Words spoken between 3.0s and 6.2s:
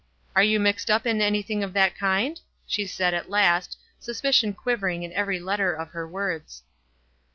at last, suspicion quivering in every letter of her